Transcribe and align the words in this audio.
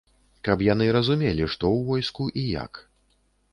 Каб 0.47 0.63
яны 0.67 0.87
разумелі, 0.97 1.45
што 1.57 1.63
ў 1.75 1.79
войску 1.91 2.29
і 2.45 2.49
як. 2.65 2.73